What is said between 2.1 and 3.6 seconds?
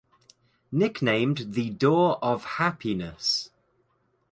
of Happiness.